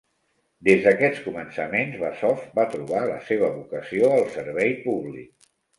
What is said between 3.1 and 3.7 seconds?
la seva